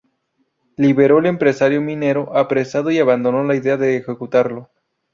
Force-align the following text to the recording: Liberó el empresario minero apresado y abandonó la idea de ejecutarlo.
Liberó 0.77 1.19
el 1.19 1.27
empresario 1.27 1.79
minero 1.79 2.35
apresado 2.35 2.89
y 2.89 2.97
abandonó 2.97 3.43
la 3.43 3.55
idea 3.55 3.77
de 3.77 3.97
ejecutarlo. 3.97 4.71